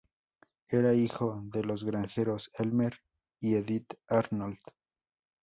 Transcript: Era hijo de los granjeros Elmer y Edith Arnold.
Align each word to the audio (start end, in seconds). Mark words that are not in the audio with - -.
Era 0.69 0.95
hijo 0.95 1.43
de 1.53 1.63
los 1.63 1.83
granjeros 1.83 2.49
Elmer 2.55 2.97
y 3.39 3.53
Edith 3.53 3.93
Arnold. 4.07 4.57